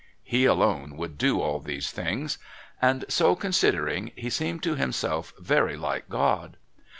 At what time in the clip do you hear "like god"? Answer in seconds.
5.77-6.57